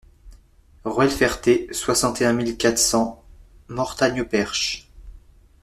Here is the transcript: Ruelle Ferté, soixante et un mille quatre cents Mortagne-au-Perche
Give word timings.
Ruelle 0.83 1.11
Ferté, 1.11 1.67
soixante 1.71 2.21
et 2.21 2.25
un 2.25 2.33
mille 2.33 2.57
quatre 2.57 2.79
cents 2.79 3.23
Mortagne-au-Perche 3.67 4.89